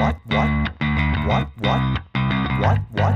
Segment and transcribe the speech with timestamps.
[0.00, 0.50] what what
[1.28, 1.82] what what
[2.62, 3.14] what what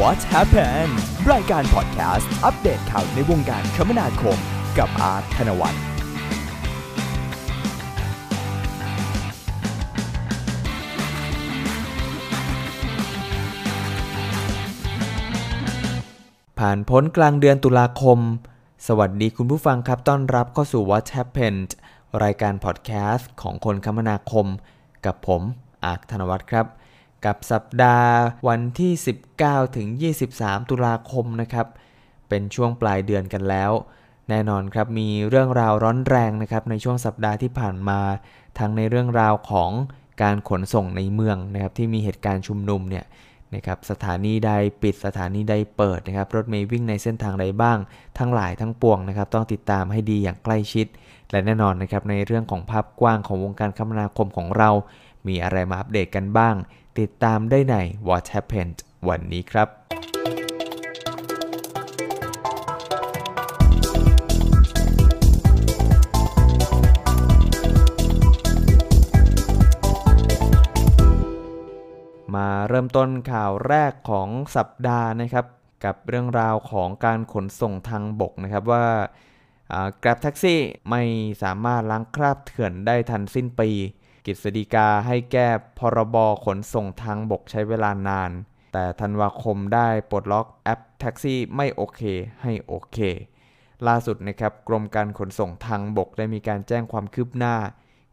[0.00, 0.92] what happened
[1.32, 4.38] รายการพอดแคสต์อัปเดตข่าวในวงการคมนาคม
[4.78, 5.82] กับอาร์ตธนวัฒน์
[16.58, 18.18] ผ่านพ้นกลางเดือนตุลาคม
[18.86, 21.70] สวัสดีคุณผู้ฟังครับต้อนรับเข้าสู่ What Happened
[22.22, 24.46] รายการพอดแคสต์ของคนคมนาคม
[25.06, 25.42] กับผม
[25.84, 26.66] อาร์ธนวัฒน์ครับ
[27.24, 28.12] กับสัปดาห์
[28.48, 28.92] วันที่
[29.34, 29.88] 19 ถึง
[30.28, 31.66] 23 ตุลาคมนะครับ
[32.28, 33.72] เป็นช่วงปลายเดือนกันแล้ว
[34.28, 38.00] แน่นอนครับมีเรื่องราวร้อนแรงนะครับในช่วงสัปดาห์ที่ผ่านมา
[38.58, 39.70] ทั้งในเรื่องราวของ
[40.22, 43.04] การขนส่งในเมืองนะครับที่มีเหตุการณ์ชุมนุมเนี่ย
[43.54, 44.50] นะครับสถานีใด
[44.82, 47.78] ปิดสถานีใดเปิดนะครับรถเมย์วิ่งในเส้นทางใดบ้าง
[48.18, 50.86] ทั้งหลายทั้งปวงนะครับต้องติดตามให้ดีอย่างใกล้ชิด
[51.30, 54.70] และแน่นอนนะครับในเรื่องของภาพกว้างของวงการคมนาคมของเรา
[55.26, 56.54] มีอะไรมาอัปเดตกันบ้าง
[56.98, 57.76] ติดตามได้ใน
[58.08, 59.68] What Happened วันนี้ครับ
[72.34, 75.46] มาเริ่มต้นข่าวแรกของสัปดาห์นะครับ
[75.84, 78.84] กับเรื่องราวของการขนส่งทางบกนะครับว่า
[80.02, 80.56] Grab Taxi
[80.90, 81.02] ไม่
[81.42, 83.70] สามารถล้างคราบเถื่อนได้ทันสิ้นปี
[84.26, 88.30] กฤษฎีกาให้แก้พรบขนส่งทางบกใช้เวลานาน
[88.72, 92.00] แต่ธันวาคมได้ปลดล็อกแอปแท็กซี่ไม่โอเค
[92.42, 92.98] ให้โอเค
[93.86, 97.56] ล่าสุดนะครับกรมการขนส่งทางบกได้มีการแจ้งความคืบหน้า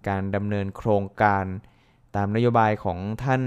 [0.09, 1.45] การดำเนินโครงการ
[2.15, 3.43] ตามนโยบายของท่าน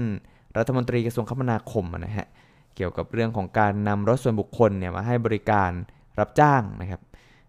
[0.57, 2.27] รัฐมนตรีกระทรวงคมนาคมนะฮะ
[2.75, 5.71] เกี่ยวกับเรื่องของการนำรถส่วนบุคคลเนี่ยมาให้บริการ
[6.19, 7.01] รับจ้างนะครับ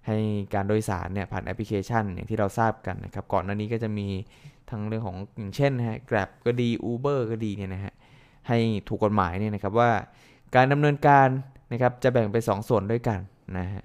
[0.09, 0.19] ให้
[0.55, 4.09] การโดยสารเนี่ยผ่านแอปพลิเคชันอย่างที่เราทราบกันนะครับ ก่อนหน้านี้ก็จะมี
[4.71, 7.93] ทั้งเรื่องของอย่างเช่นนะฮะ Grab ก็ดี Uber ก็ดีเนี่ยนะฮะ
[8.49, 9.91] ให้ถูกกฎหมายเนี่ยนะครับว่า
[10.55, 11.29] การดำเนินการ
[11.73, 13.19] นะครับจะแบ่งเป็น2ส่วนด้วยกัน
[13.59, 13.83] นะฮะ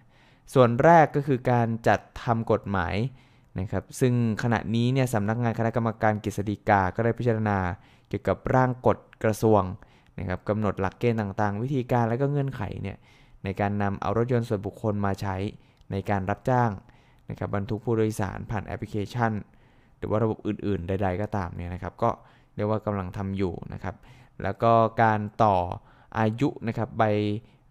[0.53, 2.95] ส่วนแรกก็คือการจัดทำกฎหมาย
[3.59, 4.13] นะครับซึ่ง
[4.44, 7.57] ขณะนี้เนี่ยสำนักงานคณะกรรมการกฤษฎีกาก็ได้พิจารณา
[8.07, 9.62] เกี่ยวกับร่างกฎกระทรวง
[10.19, 12.97] นะครับกำหนดหลักเกณฑ์ต่างๆ วิธีการและก็เงื่อนไขเนี่ย
[13.44, 15.35] ในการนำเอารถยนต์ส่วนบุคคลมาใช้
[15.94, 16.72] ในการรับจ้าง
[17.30, 19.31] นะครับบรรทุกผู้โดยสารผ่านแอปพลิเคชัน
[19.98, 22.09] หรือว่าระบบอื่นๆ ใด ๆ ก็ตามเนี่ยนะครับ ก็
[22.56, 23.96] เรียกว่ากำลังทำอยู่นะครับ
[24.44, 24.72] แล้วก็
[25.04, 25.56] การต่อ
[26.20, 27.04] อายุนะครับใบ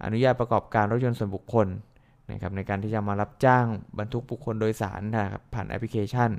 [0.05, 1.66] อนุญาตประกอบการรถยนต์ส่วนบุคคล
[2.33, 3.66] นะครับในการที่จะมารับจ้าง
[3.99, 6.31] บรรทุกบุคคลโดยสารนะครับผ่านแอปพลิเคชัน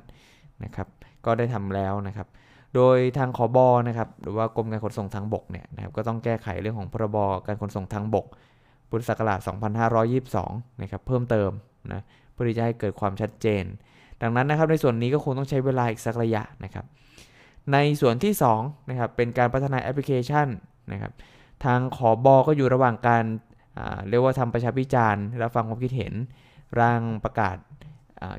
[0.64, 0.88] นะครับ
[1.24, 2.28] ก็ได้ทำแล้วนะครับ
[2.74, 7.16] โดยทางขอบอนะครับ หรือว่ากรมการขนส่งทางบกเนี่ยนะครับ ก็ต้องแก้ไขเรื่องของพรบ
[7.46, 8.26] การขนส่งทางบก
[8.88, 9.38] พุทธศักราช
[10.10, 11.50] 2522 นะครับ เพิ่มเติม
[11.92, 12.02] นะ
[12.32, 13.64] เพื่อที่จะให้เกิดความชัดเจน
[14.22, 16.84] ดังนั้นนะครับในส่วนนี้ก็คงต้องใช้เวลาอีกสักระยะนะครับ
[17.72, 20.46] ในส่วนที่2นะครับเป็นการพัฒนาแอปพลิเคชัน
[20.92, 21.12] นะครับ
[21.64, 23.24] ทางขอบอก็อยู่ระหว่างการ
[24.08, 26.12] เรียกว่าทำประชาพิจารณ์รับฟังความคิดเห็น
[26.80, 27.56] ร่างประกาศ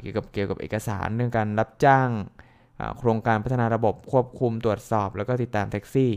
[0.01, 2.09] เกี่ยวกับเกี่ยวกับเอกสารเรื่องการรับจ้าง
[2.97, 6.11] โครงการพัฒนาระบบควบคุมตรวจสอบ แล้วก็ติดตามแท็กซี่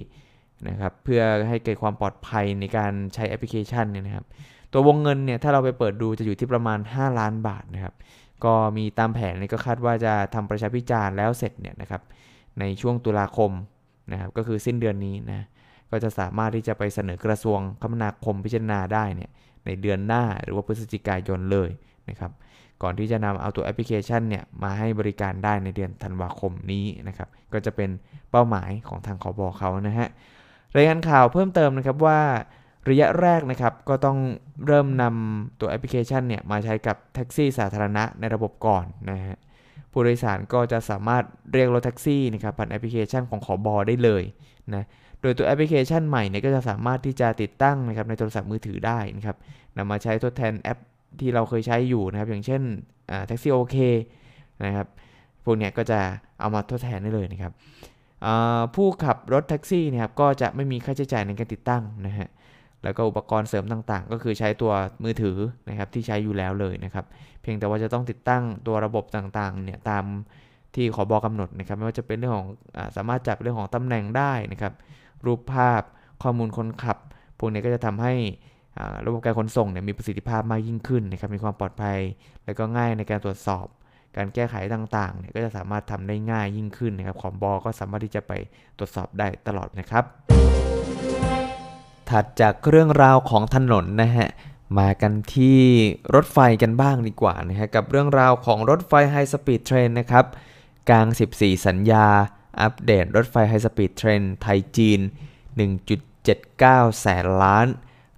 [0.68, 4.26] นะครับเพื่อให้เกิดความปลอดภัยในการใช้แอปพลิเคชันเนี่ยนะครับ
[4.72, 7.94] ตัววงเงินเนี่ยถ้าเราไปเปิดดูจะอยู่ที่ประมาณ 5 ล้านบาทนะครับ
[8.44, 12.02] ก็มีตามแผนนี่ก็คาดว่าจะทำประชาพิจารณ์แล้วเสร็จเนี่ยนะครับ
[12.60, 13.50] ในช่วงตุลาคม
[14.12, 15.46] นะครับก็คือสิ้นเดือนนี้นะ
[15.90, 19.30] ก็จะสามารถที่จะไปเสนอกระทรวงคมนาคมพิจารณาได้เนี่ย
[19.66, 21.70] ในเดือนหน้าหรือว่าพฤศจิกายนเลย
[22.08, 22.32] นะครับ
[22.82, 27.90] ก่อนที่จะนำเอาตัวแอปพลิเคชันเนี่ยมาให้บริการได้ในเดือนธันวาคมนี้นะครับก็จะเป็น
[28.30, 30.08] เป้าหมายของทางขอบอเขานะฮะ
[30.76, 32.20] รายงานข่าวเพิ่มเติมนะครับว่า
[32.90, 34.18] ระยะแรกนะครับก็ต้อง
[34.66, 39.36] เริ่มนำตัวแอปพลิเคชันเนี่ยมาใช้กับแท็กซี่สาธารณะในระบบก่อนนะฮะ
[39.92, 44.22] ผู้โดยสารก็จะสามารถเรียกรถแท็กซี่นะครับผ่านแอปพลิเคชันของขอบอได้เลย
[44.74, 44.84] นะ
[45.20, 49.36] โดยตัวแอปพลิเคชันใหม่เนี่ยก็จะสามารถที่จะติดตั้งนะครับในโทรศัพท์มือถือได้นะครับ
[49.76, 50.78] นำมาใช้ทดแทนแอป
[51.20, 52.62] ที่เราเคยใช้อยู่นะครับอย่างเช่น
[53.26, 53.76] Taxi OK
[54.64, 54.86] นะครับ
[55.44, 56.00] พวกเนี้ยก็จะ
[56.40, 57.52] เอามาทดแทนได้เลยนะครับ
[58.74, 62.28] ผู้ขับรถแท็กซี่นะครับก็จะไม่มีค่าใช้จ่ายในการติดตั้งนะฮะ
[62.84, 64.72] แล้วก็อุปกรณ์เสริมต่างๆ ก็คือใช้ตัว
[65.04, 65.36] มือถือ
[65.68, 67.04] นะครับที่ใช้อยู่แล้วเลยนะครับ
[67.42, 70.04] เพียงแต่ว่าจะต้องติดตั้งตัวระบบต่างๆเนี่ยตาม
[70.74, 74.72] ที่ขอบอกกำหนดนะครับ ไม่ว่าจะเป็นเรื่องของอสามารถจับเรื่องของตำแหน่งได้นะครับ
[75.26, 75.82] รูปภาพ
[76.22, 76.98] ข้อมูลคนขับ
[77.38, 78.14] พวกนี้ก็จะทำให้
[79.06, 81.98] ระบบการขนส่งเนี่ยมีประสิทธิภาพมากยิ่งขึ้นนะครับ มีความปลอดภัย
[82.44, 83.66] และก็ง่ายในการตรวจสอบ
[84.16, 88.32] การแก้ไขต่างๆเนี่ยก็จะสามารถทำได้ง่ายยิ่งขึ้นนะครับ ขอบอก็สามารถที่จะไป
[88.78, 90.77] ตรวจสอบได้ตลอดนะครับ
[92.10, 94.28] ถัดจากเรื่องราวของถนนนะฮะ
[94.78, 95.60] มากันที่
[96.14, 100.24] รถไฟกันบ้างดีกว่านะฮะกับเรื่องราวของรถไฟ high speed train นะครับ
[100.90, 101.06] กาง
[101.36, 102.06] 14 สัญญา
[102.60, 105.00] อัปเดตรถไฟ high speed train ไทยจีน
[105.80, 107.66] 1.79 แสนล้าน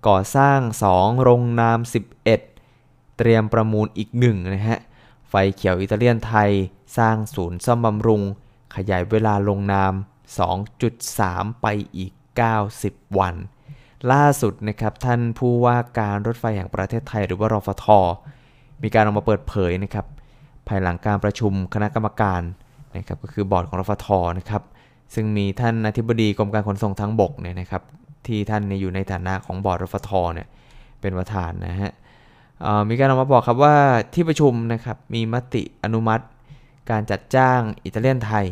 [0.08, 0.58] ก่อสร้าง
[0.92, 2.24] 2 ลงนาม 11
[3.18, 4.78] เตรียมประมูลอีกหนึ่งนะฮะ
[5.28, 6.50] ไฟเขียวอิตาเลียนไทย
[6.98, 8.22] สร้างศูนย์ซ่อมบำรุง
[8.76, 9.92] ขยายเวลาลงนาม
[10.78, 11.66] 2.3 ไป
[11.96, 12.12] อีก
[12.64, 13.34] 90 วัน
[14.12, 17.86] ล่าสุดนะครับท่านผู้ว่าการรถไฟแห่งประเทศไทยหรือว่ารฟท
[18.82, 20.06] มีการออกมาเปิดเผยนะครับ
[20.68, 22.40] ภายหลังการประชุมคณะกรรมการ
[22.96, 24.08] นะครับก็คือบอร์ดของรฟท
[24.38, 24.62] นะครับ
[25.14, 27.82] ซึ่งมีท่านอธิบดีกรมการขนส่งทางบกเนี่ยนะครับ
[28.26, 30.48] ที่ท่านอยู่ในฐานะของบอร์ดรฟทเนี่ย
[31.00, 31.92] เป็นประธานนะฮะ
[32.88, 33.76] มีการออกมาบอกครับว่า
[34.14, 36.24] ที่ประชุมนะครับมีมติอนุมัติ
[36.90, 38.46] การจัดจ้างอิตาเลียนไทย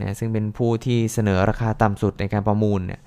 [0.00, 3.00] นะซึ่งเป็นผู้ที่เสนอราคาต่ำสุดในการประมูลเนี่ย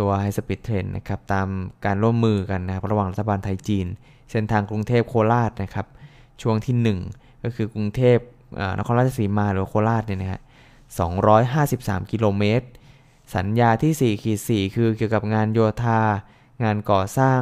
[0.00, 1.48] ตัว high speed train นะครับตาม
[1.84, 3.86] การร่วมมือกันนะครับระหว่างรัฐบาลไทยจีน
[4.30, 5.86] เส้นทางกรุงเทพโคราชนะครับ
[6.42, 8.18] ช่วงที่ 1 ก็คือกรุงเทพ
[8.78, 10.40] นครราชสีมาหรือโคราชเนี่ยนะฮะ
[11.46, 12.66] 253 กิโลเมตร
[13.36, 16.00] สัญญาที่4ขีด4คือเกี่ยวกับงานโยธา
[16.62, 17.40] งานก่อสร้าง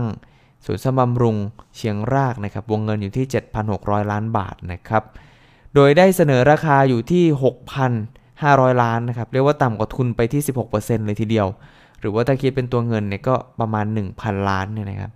[0.64, 1.36] ศูนย์ซ่อมบำรุง
[1.76, 3.26] เชียงรากนะครับ วงเงินอยู่ที่
[3.68, 5.02] 7,600 ล้านบาทนะครับ
[5.74, 7.24] โดยได้เสนอราคาอยู่ที่
[8.02, 10.42] 6,500 ล้านนะครับ เรียกว่าต่ำกว่าทุนไปที่
[10.74, 11.48] 16%เลยทีเดียว
[12.00, 15.12] หรือว่าถ้าคิดเป็นตัวเงินเนี่ยก็ประมาณ 1,000 ล้านเนี่ยนะครับ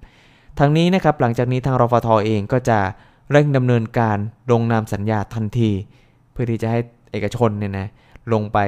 [0.58, 2.78] ทั้งนี้นะครับหลังจากนี้ทางรฟทอเองก็จะ
[3.30, 4.16] เร่งดำเนินการ
[4.50, 5.70] ลงนามสัญญาทันที
[6.32, 6.80] เพื่อที่จะให้
[7.12, 7.88] เอกชนเนี่ยนะ
[8.32, 8.58] ลงไป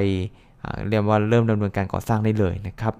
[0.89, 2.95] เรียกว่าเริ่มดำเนินการก่อสร้างได้เลยนะครับ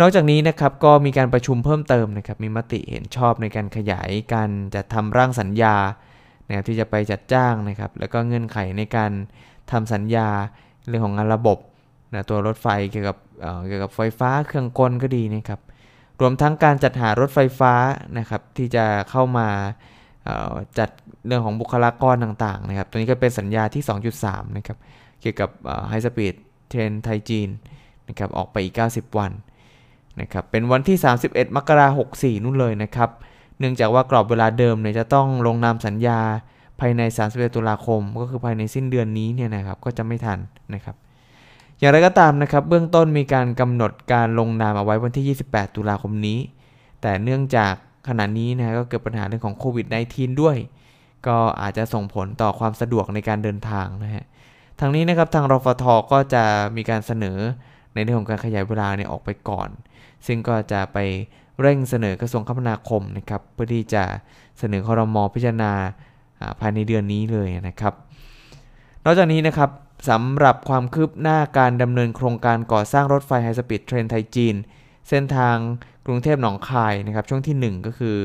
[0.00, 5.76] นอกจากนี้นะครับก็มีการประชุมเพิ่มเติมนะครับมีมติเห็นชอบในการขยายการจะทำร่างสัญญา
[6.48, 9.10] นะครับที่จะไปจัดจ้างนะครับแล้วก็เงื่อนไขในการ
[9.70, 10.28] ทำสัญญา
[10.88, 11.58] เรื่องของงานระบบ
[12.14, 13.16] นะตัวรถไฟเกี่ยวกับ
[13.66, 15.60] เกี่ยวกับไฟฟ้าเครื่องกลก็ดีนะครับ
[16.20, 17.74] รวมทั้งการจัดหารถไฟฟ้า
[18.18, 19.48] นะครับที่จะเข้ามา
[20.78, 20.88] จัด
[21.26, 23.82] เรื่องของบุคลากรต่างๆนะครับตัวนี้ก็เป็นสัญญาที่
[24.20, 24.78] 2.3นะครับ
[25.20, 25.50] เกี่ยวกับ
[25.88, 26.34] high speed
[26.68, 27.48] train ไทยจีน
[28.08, 29.32] นะครับออกไปอีก 90 วัน
[30.20, 33.10] นะครับเป็นวันที่ 31 มกราคม64นู่นเลยนะครับ
[33.58, 36.18] เนื่องจากว่ากรอบเวลาเดิมเนี่ยจะต้องลงนามสัญญา
[36.80, 40.38] ภายใน 31 ตุลาคม ก็คือภายในสิ้นเดือนนี้เนี่ยนะครับก็จะไม่ทัน
[40.74, 40.96] นะครับ
[41.78, 46.38] อย่างไรก็ตามนะครับ เบื้องต้นมีการกำหนดการลงนามเอาไว้วันที่ 28 ตุลาคมนี้
[47.00, 47.72] แต่เนื่องจาก
[48.08, 50.56] ขณะนี้นะก็เกิดปัญหาเรื่องของโควิด -19 ด้วย
[51.26, 54.24] ก็อาจจะส่งผลต่อความสะดวกในการเดินทางนะฮะ
[54.80, 56.44] ทางนี้นะครับทางรฟทก็จะ
[56.76, 57.38] มีการเสนอ
[57.94, 59.68] ในเรื่องของการขยายเวลาเนี่ยออกไปก่อน
[60.26, 60.98] ซึ่งก็จะไป
[61.60, 64.04] เร่งเสนอกระทรวงคมนาคมนะครับเพื่อที่จะ
[64.58, 65.72] เสนอคอรมอพิจารณา
[66.60, 67.94] ภายในเดือนนี้เลยนะครับ
[69.04, 69.70] นอกจากนี้นะครับ
[70.08, 74.54] สำหรับความคืบหน้าการดำเนินโครงการก่อสร้างรถไฟ high speed train ไทยจีน
[75.08, 75.56] เส้นทาง
[76.06, 78.16] กรุงเทพหนองคายนะครับช่วงที่ 1 ก็คือ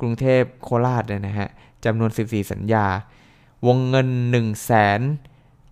[0.00, 1.48] กรุงเทพโคราชนะฮะ
[1.84, 2.86] จำนวน 14 สัญญา
[3.66, 4.36] วงเงิน 1
[4.70, 4.72] 7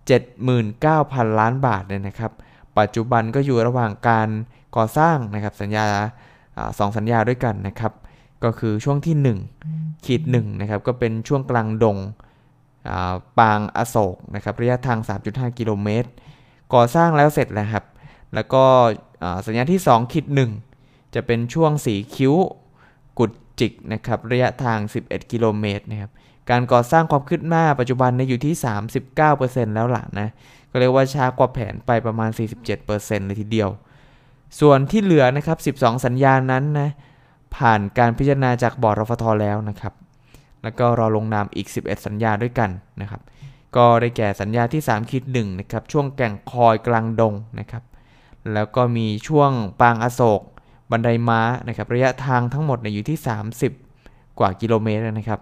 [0.09, 0.11] 9
[0.47, 2.31] 0 0 0 ล้านบาทเลยนะครับ
[2.79, 4.29] ปัจจุบันก็อยู่ระหว่างการ
[4.75, 5.85] ก่อสร้างนะครับสัญญา
[6.79, 7.93] สองสัญญาด้วยกันนะครับ
[8.43, 11.97] ก็คือช่วงที่1ขีด1นะครับก็เป็นช่วงกลางดง
[13.39, 14.99] ปางอโศกนะครับระยะทาง
[15.29, 16.09] 3.5 กิโลเมตร
[16.73, 17.85] ก่อสร้างแล้วเสร็จแล้วครับ
[18.33, 18.63] แล้วก็
[19.45, 20.25] สัญญาที่2ขีด
[20.69, 22.33] 1จะเป็นช่วงสีคิ้ว
[23.19, 26.11] กุดจิกนะครับระยะทาง 11 กิโลเมตรนะครับ
[26.49, 28.55] การก่อสร้างความคืบหน้าปัจจุบันในอยู่ที่
[29.15, 30.27] 39%แล้วล่ะนะ
[30.71, 32.29] ก็เรียกว่าช้ากว่าแผนไปประมาณ
[32.77, 33.69] 47%เลยทีเดียว
[34.59, 36.89] ส่วนที่เหลือนะครับ 12 สัญญานั้นนะ
[37.55, 39.93] ผ่านการพิจารณาจากบอร์ดรฟทแล้วนะครับ
[40.63, 42.69] แล้วก็รอลงนามอีก 11 สัญญาด้วยกัน
[43.01, 43.21] นะครับ
[43.75, 47.83] ก็ได้แก่สัญญาที่3คิด1นะครับช่วงแก่งคอยกลางดงนะครับ
[48.53, 49.51] แล้วก็มีช่วง
[49.81, 50.41] ปางอโศก
[50.91, 53.17] บันไดม้านะครับระยะทางทั้งหมดเนี่ยอยู่ที่
[53.77, 55.39] 30 กว่ากิโลเมตรนะครับ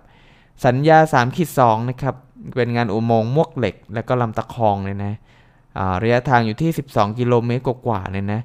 [0.65, 2.15] สัญญา3ขีด2นะครับ
[2.55, 5.13] เป็นงานอุโมงค์มวกเหล็ก แล้วก็ลำตะคองเลยนะ
[6.03, 8.41] ระยะทางอยู่ที่ 12 กิโลเมตรกว่าๆเลยนะ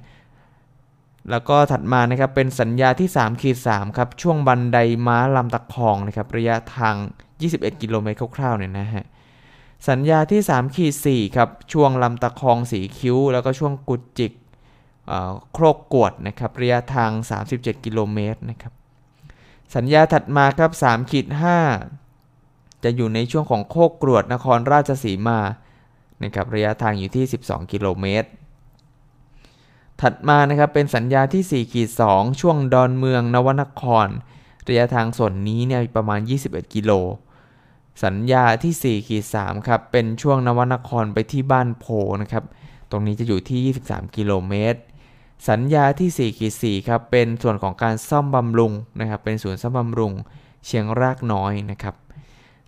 [1.30, 6.94] แล้วก็ถัดมานะครับเป็นสัญญาที่3ขีด3ครับช่วงบันไดม้าลำตะคองนะครับระยะทาง
[7.38, 9.04] 21 กิโลเมตรคร่าวๆเนี่ยนะฮะ
[9.88, 14.32] สัญญาที่3ขีด4ครับช่วงลำตะคองสีคิ้ว แล้วก็ช่วงกุดจิก
[15.52, 17.10] โครกกวดนะครับระยะทาง
[17.48, 18.72] 37 กิโลเมตรนะครับ
[19.74, 21.26] สัญญาถัดมาครับ3ขีด
[22.04, 25.40] 5จะอยู่ในช่วงของโคกกรวดนครราชสีมา
[26.22, 28.28] นะครับระยะทางอยู่ที่ 12 กิโลเมตร
[30.00, 34.08] ถัดมานะครับเป็นสัญญาที่4ขีด2ช่วงดอนเมืองนวนคร
[34.68, 36.92] ระยะทางส่วนนี้เนี่ยประมาณ 21 กิโล
[38.04, 41.86] สัญญาที่4ขีด3ครับเป็นช่วงนวนครไปที่บ้านโพ
[42.22, 42.44] นะครับ
[42.90, 44.80] ตรงนี้จะอยู่ที่ 23 กิโลเมตร
[45.48, 50.12] สัญญาที่4ขีด4ครับเป็นส่วนของการซ่อมบำรุงนะครับ เป็นศูนย์ซ่อมบำรุง
[50.66, 51.94] เชียงรากน้อยนะครับ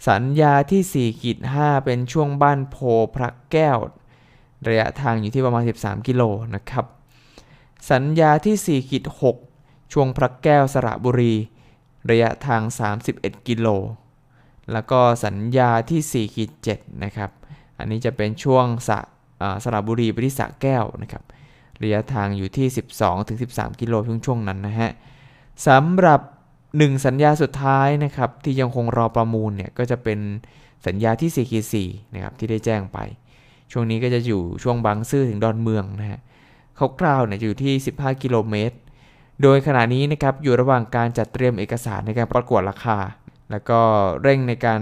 [0.09, 2.77] สัญญาที่4ขีด5เป็นช่วงบ้านโพ
[3.15, 3.79] พระแก้ว
[4.69, 6.23] ระยะทางอยู่ที่ประมาณ 13 กิโล
[6.55, 6.85] นะครับ
[7.91, 9.05] สัญญาที่4ขีด
[9.49, 11.35] 6ช่วงพระแก้วสระบุรี
[12.11, 12.63] ระยะทาง
[13.05, 13.67] 31 กิโล
[14.73, 17.31] แล้วก็สัญญาที่4ขีด7นะครับ
[17.79, 18.99] อันนี้จะเป็นช่วงสระ
[19.65, 21.23] สระบุรีไปที่สระแก้วนะครับ
[21.83, 22.67] ระยะทางอยู่ที่
[23.25, 24.91] 12-13 กิโลช่วงช่วงนั้นนะฮะ
[25.67, 26.21] สำหรับ
[26.63, 30.19] 1 สัญญาสุดท้ายนะครับที่ยังคงรอประมูลเนี่ยก็จะเป็น
[30.87, 32.99] สัญญาที่4ขีด4นะครับที่ได้แจ้งไป
[33.73, 36.21] ช่วงนี้ก็จะอยู่ช่วงบางซื่อถึงดอนเมืองนะฮะ
[36.79, 38.77] คร่าวๆเนี่ยอยู่ที่ 15 กิโลเมตร
[39.43, 42.99] โดยขณะนี้นะครับอยู่ระหว่างการจัดเตรียมเอกสารในการประกวดราคา
[43.51, 43.81] แล้วก็
[44.23, 44.81] เร่งในการ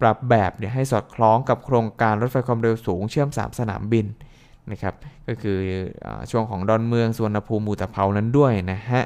[0.00, 4.06] ปรับแบบเนี่ยให้สอดคล้องกับโครงการรถไฟความเร็วสูงเชื่อม 3 สนามบิน
[4.70, 4.94] นะครับ
[5.28, 5.58] ก็คือ
[6.06, 9.02] อช่วงของดอนเมืองสวนภูมิมูตะเภานั้นด้วยนะฮะ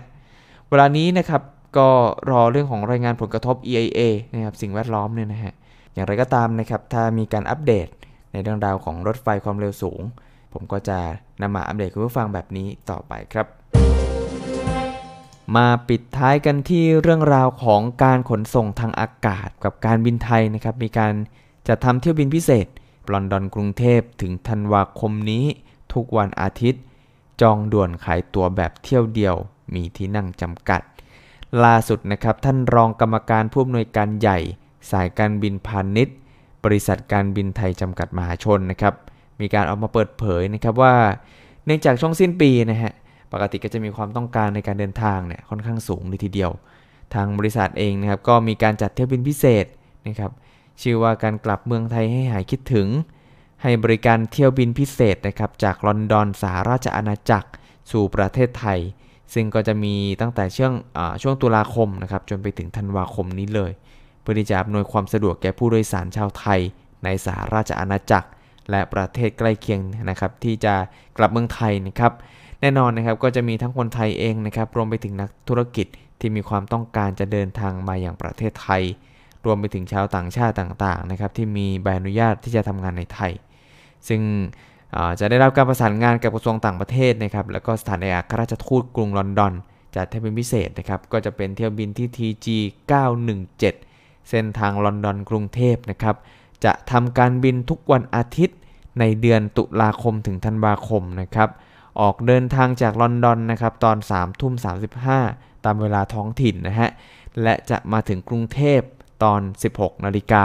[0.68, 1.42] เวลานี้นะครับ
[1.78, 1.88] ก็
[2.30, 4.00] รอเรื่องของรายงานผลกระทบ EIA
[4.34, 5.54] นะครับสิ่งแวดล้อมเนี่ยนะฮะ
[5.92, 7.88] อย่างไรก็ตามนะครับถ้ามีการอัปเดต
[8.32, 10.00] ในเรื่องราวของรถไฟความเร็วสูง
[10.52, 10.98] ผมก็จะ
[11.40, 13.46] นำมาอัปเดตคุณผู้ฟังแบบนี้ต่อไปครับ
[15.56, 21.12] มาปิดท้ายกันที่เรื่องราวของการขนส่งทางอากาศกับการบินไทยนะครับ มีการ
[21.68, 22.66] จะทำเที่ยวบินพิเศษ
[23.12, 25.44] ลอนดอนกรุงเทพถึงธันวาคมนี้
[25.92, 26.82] ทุกวันอาทิตย์
[27.40, 29.34] จองด่วนขายตั๋วแบบเที่ยวเดียว
[29.74, 30.82] มีที่นั่งจำกัด
[31.64, 34.38] ล่าสุดนะครับท่านรองกรรมการผู้อำนวยการใหญ่
[34.90, 36.16] สายการบินพาณิชย์
[36.64, 38.94] บริษัทการบินไทยจำกัดมหาชนนะครับ
[39.42, 40.94] มีการออกมาเปิดเผยนะครับว่า
[41.64, 42.92] เนื่องจากช่วงสิ้นปีนะฮะ
[43.32, 46.50] ปกติก็จะมีความต้องการในการเดินทางเนี่ยค่อนข้างสูงเลยทีเดียว
[47.14, 49.64] ทางบริษัทเองนะครับก็มีการจัดเที่ยวบินพิเศษ
[50.06, 50.32] นะครับ
[50.82, 52.88] ชื่อว่าการกลับเมืองไทยให้หายคิดถึง
[53.62, 57.48] ให้บริการเที่ยวบินพิเศษนะครับจากลอนดอนสหราชอาณาจักร
[57.90, 58.78] สู่ประเทศไทย
[59.34, 60.72] ซึ่งก็จะมีตั้งแต่ช่วง
[61.22, 63.72] ช่วงตุลาคมนะครับจนไปถึงธันวาคมนี้เลย
[64.20, 66.60] เพื่อที่จะอำนวยความสะดวกแก่ผู้โดยสารชาวไทย
[67.04, 68.28] ในสหราชอาณาจักร
[68.70, 70.74] และประเทศใกล้เคียงนะครับที่จะ
[71.18, 72.12] กลับเมืองไทยนะครับ
[72.60, 75.86] แน่นอนนะครับก็จะมีทั้งคนไทยเองนะครับรวมไปถึงนักธุรกิจ
[76.20, 78.82] ที่มีความต้องการจะเดินทางมาอย่างประเทศไทย
[79.44, 83.32] รวมไปถึงชาวต่างชาติต่างๆนะครับที่มีใบอนุญาตที่จะทำงานในไทย
[84.08, 84.20] ซึ่ง
[85.20, 89.52] จะได้รับการประสานงานกับกระทรวงต่างประเทศนะครับแล้วก็สถานเอกอัครราชทูตกรุงลอนดอน
[89.94, 92.46] จัดเที่ยวบินพิเศษนะครับก็จะเป็นเที่ยวบินที่ TG
[93.18, 96.16] 917 เส้นทางลอนดอนกรุงเทพนะครับ
[96.64, 98.58] จะทำการบินทุกวันอาทิตย์
[99.00, 101.48] ในเดือนตุลาคมถึงธันวาคมนะครับ
[102.00, 104.54] ออกเดินทางจากลอนดอนนะครับตอน3ทุ่ม
[105.10, 106.90] 35 ตามเวลาท้องถิ่นนะฮะ
[107.42, 108.80] และจะมาถึงกรุงเทพ
[109.22, 109.40] ตอน
[109.72, 110.44] 16 นาฬิกา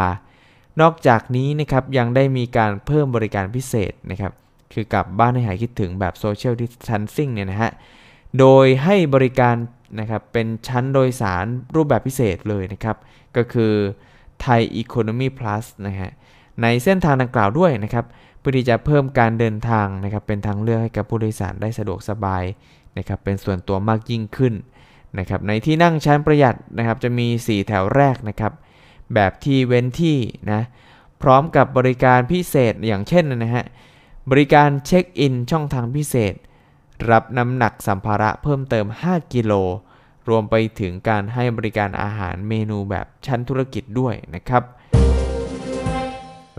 [0.82, 4.34] นอกจากนี้นะครับยังได้มีการเพิ่มบริการพิเศษนะครับ
[4.74, 7.72] คือกลับบ้านให้หายคิดถึงแบบโซเชียลดิสทันซิ่งเนี่ยนะฮะ
[8.40, 9.56] โดยให้บริการ
[10.00, 11.46] นะครับเป็นชั้นโดยสาร
[11.76, 12.98] รูปแบบพิเศษเลยนะครับ
[13.36, 13.74] ก็คือ
[14.42, 16.12] ไทยอีโคโนมีพลัสนะฮะ
[16.62, 18.06] ในเส้นทางดังกล่าวด้วยนะครับ
[18.40, 22.44] เพื่อที่จะเพิ่มการเดินทางนะครับเป็นทางเลือกให้กับผู้โดยสารได้สะดวกสบาย
[22.98, 24.54] นะครับเป็นส่วนตัวมากยิ่งขึ้น
[25.20, 28.54] นะครับในที่นั่งชั้นประหยัดนะครับจะมี 4 แถวแรกนะครับ
[29.14, 30.18] แบบที่เว้นที่
[30.52, 30.62] นะ
[31.22, 33.66] พร้อมกับบริการพิเศษอย่างเช่นนะฮะ
[34.32, 36.34] บริการเช็คอินช่องทางพิเศษ
[37.12, 39.54] รับน้ำหนักสัมภาระเพิ่มเติม 5 กิโล
[40.30, 44.64] รวมไปถึงการให้บริการอาหารเมนูแบบชั้นธุรกิจด้วยนะครับ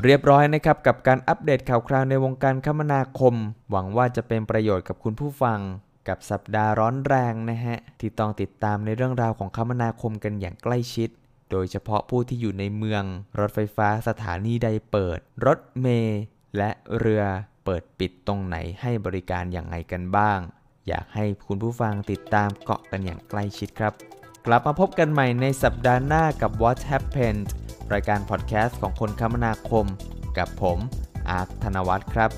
[0.02, 3.34] เรียบร้อยนะครับกับการอัปเดตข่าวคราวในวงการคมนาคม
[3.70, 5.60] หวังว่าจะเป็นประโยชน์กับคุณผู้ฟัง
[6.08, 11.08] กับสัปดาห์ร้อนแรงนะฮะที่ต้องติดตามในเรื่องราวของคมนาคมกันอย่างใกล้ชิด
[11.50, 13.02] โดยเฉพาะผู้ที่อยู่ในเมือง
[13.38, 16.22] รถไฟฟ้าสถานีใดเปิด รถเมล์
[16.56, 17.24] และเรือ
[17.64, 20.38] เปิดปิดตรงไหนให้บริการอย่างไรกันบ้าง
[20.88, 23.92] อยากให้คุณผู้ฟังติดตามเกาะกันอย่างใกล้ชิดครับ
[24.46, 27.46] กลับมาพบกันใหม่ในสัปดาห์หน้ากับ What Happened
[27.92, 29.86] รายการพอดแคสต์ของคนคมนาคม
[30.38, 30.78] กับผม
[31.28, 32.30] อาร์ตธนวัฒน์ครับ